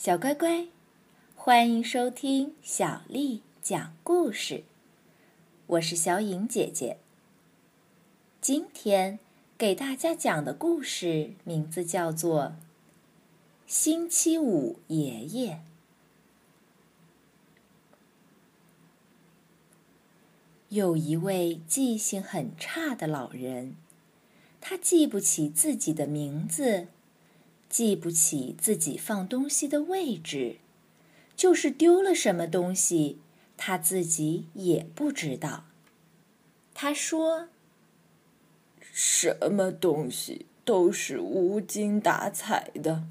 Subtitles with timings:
[0.00, 0.66] 小乖乖，
[1.36, 4.64] 欢迎收听小丽讲故事。
[5.66, 6.96] 我是小颖姐姐。
[8.40, 9.18] 今天
[9.58, 12.44] 给大家讲的故事名字叫做
[13.66, 15.52] 《星期五爷爷》。
[20.70, 23.76] 有一位记性很差的老人，
[24.62, 26.86] 他记不起自己的名字。
[27.70, 30.56] 记不起自己放东西的位置，
[31.36, 33.20] 就是丢了什么东西，
[33.56, 35.64] 他自己也不知道。
[36.74, 37.48] 他说
[38.92, 43.04] ：“什么东西都是无精打采的。”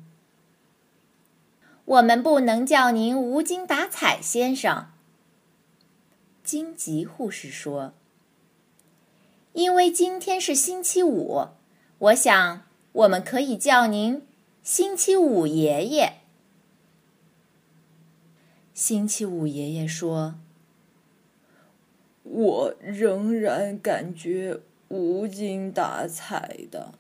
[1.85, 4.91] 我们不能叫您无精打采，先生。
[6.44, 7.94] 荆棘护士说
[9.54, 11.48] ：“因为今天是星期五，
[11.99, 14.21] 我想我们可以叫您。”
[14.72, 16.22] 星期五爷爷，
[18.76, 20.35] 星期五爷爷说
[22.21, 26.93] ：“我仍然感觉无精打采的。”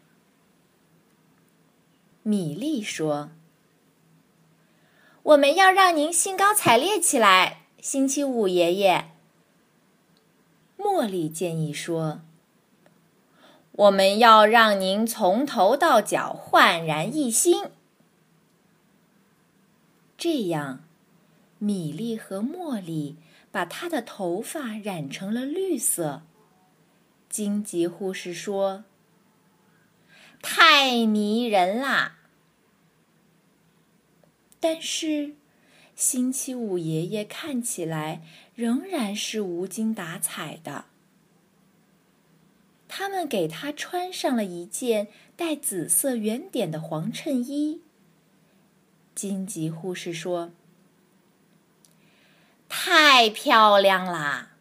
[2.23, 3.29] 米莉说
[5.21, 9.11] ：“我们要让您兴高采烈起来，星期五爷爷。”
[10.75, 12.21] 茉莉建议说。
[13.79, 17.69] 我们要让您从头到脚焕然一新。
[20.17, 20.83] 这样，
[21.59, 23.15] 米莉和茉莉
[23.53, 26.23] 把她的头发染成了绿色。
[27.29, 28.83] 荆棘护士说
[30.43, 32.17] ：“太迷人啦！”
[34.59, 35.35] 但是，
[35.95, 38.23] 星期五爷爷看起来
[38.55, 40.83] 仍然是无精打采的。
[42.89, 47.81] 他们给他穿上了一件带紫色圆点的黄衬衣。
[49.13, 50.51] 荆棘护士说
[52.67, 54.53] ：“太漂亮啦！”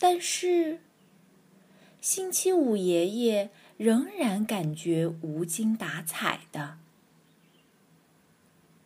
[0.00, 0.80] 但是，
[2.00, 6.78] 星期五爷爷仍然感觉无精打采的。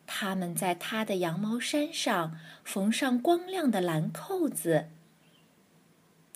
[0.05, 4.89] 他们在他的羊毛衫上缝上光亮的蓝扣子。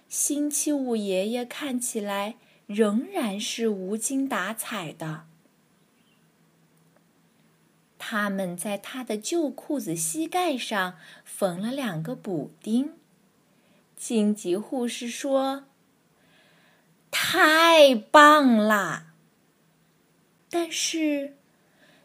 [0.09, 2.37] 星期五爷爷看起来
[2.69, 5.27] 仍然是无精打采的。
[7.99, 12.93] 他们在他的旧裤子膝盖上缝了两个补丁。
[13.97, 15.65] 荆棘护士说
[17.11, 19.07] ：“太棒啦！”
[20.57, 21.35] 但是，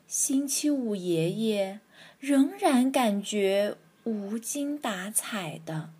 [0.08, 1.82] 星期五爷爷
[2.20, 5.92] 仍然感觉无精打采的。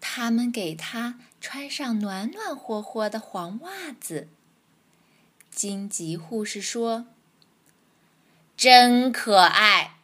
[0.00, 4.26] 他们给他穿上暖暖和和的黄袜子。
[5.48, 7.06] 荆棘护士说
[8.58, 9.98] ：“真可爱。”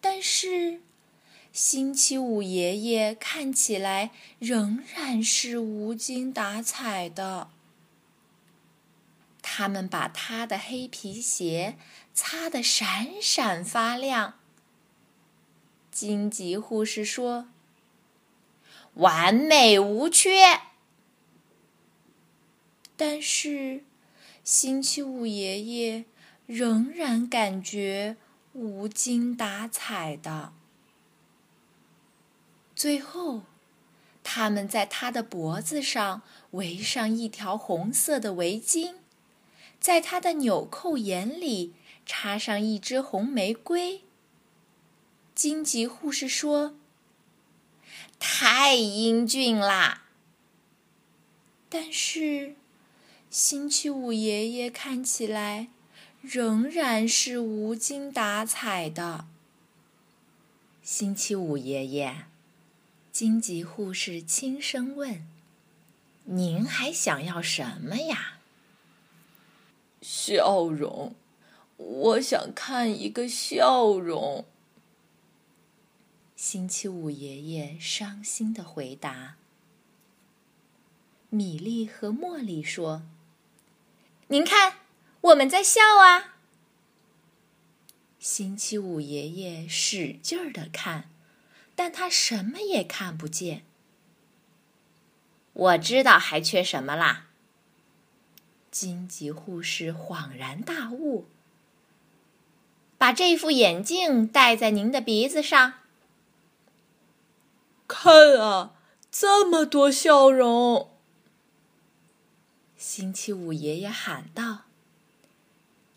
[0.00, 0.80] 但是，
[1.52, 7.50] 星期五爷爷看起来仍然是无精打采的。
[9.58, 11.76] 他们把他的黑皮鞋
[12.14, 14.34] 擦得闪闪发亮。
[15.90, 17.48] 荆棘护士说
[18.94, 20.60] ：“完美无缺。”
[22.96, 23.82] 但是，
[24.44, 26.04] 星期五爷爷
[26.46, 28.16] 仍然感觉
[28.52, 30.52] 无精打采的。
[32.76, 33.42] 最后，
[34.22, 38.94] 他们在他的脖子上围上一条红色的围巾。
[39.80, 41.74] 在他的纽扣眼里
[42.04, 44.02] 插上一支红玫瑰。
[45.34, 46.76] 荆棘护士说
[48.18, 50.04] ：“太英俊啦！”
[51.70, 52.56] 但是，
[53.30, 55.68] 星期五爷爷看起来
[56.22, 59.26] 仍然是无精打采的。
[60.82, 62.24] 星期五爷爷，
[63.12, 65.26] 荆棘护士轻声问
[66.24, 68.37] ：“您还想要什么呀？”
[70.00, 71.14] 笑容，
[71.76, 74.44] 我想看一个笑容。
[76.36, 79.36] 星期五爷爷伤心的回答。
[81.30, 83.02] 米莉和茉莉说
[84.28, 84.78] ：“您看，
[85.20, 86.36] 我们在笑啊。”
[88.18, 91.10] 星期五爷爷使劲儿的看，
[91.74, 93.64] 但他什么也看不见。
[95.52, 97.27] 我知道还缺什么啦。
[98.80, 101.26] 荆棘护士恍然大悟
[102.96, 105.74] ：“把这副眼镜戴在您的鼻子上。”
[107.88, 108.74] 看啊，
[109.10, 110.90] 这么多笑容！
[112.76, 114.66] 星期五爷爷喊道：“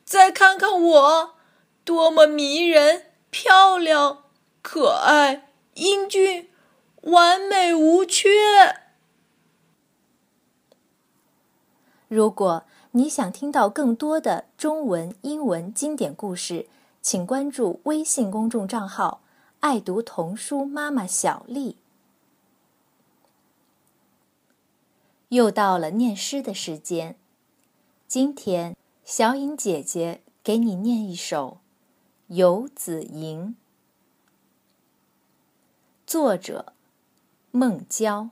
[0.04, 1.36] 再看看我，
[1.86, 4.24] 多么迷人、漂亮、
[4.64, 6.50] 可爱、英俊、
[7.02, 8.28] 完美无缺！”
[12.12, 16.68] 如果你想听到更多的中文、英文经典故事，
[17.02, 19.22] 请关注微信公众账号
[19.62, 21.78] “爱读童书妈妈小丽”。
[25.32, 27.16] 又到了念诗的时间，
[28.10, 28.76] 今天
[29.06, 31.60] 小颖姐姐给你念一首
[32.36, 33.48] 《游子吟》，
[36.06, 36.74] 作者
[37.52, 38.32] 孟郊。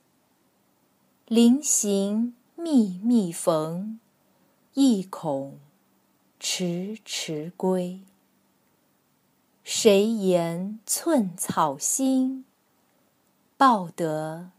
[1.31, 4.01] 临行密密缝，
[4.73, 5.61] 意恐
[6.37, 8.01] 迟迟归。
[9.63, 12.43] 谁言寸草心，
[13.55, 14.51] 报得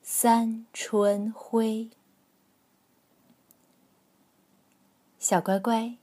[0.00, 1.90] 三春晖。
[5.18, 5.96] 小乖乖，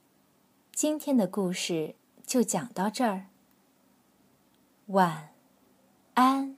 [0.74, 1.96] 今天的故事
[2.28, 3.28] 就讲到这儿。
[4.88, 5.30] 晚
[6.16, 6.58] 安。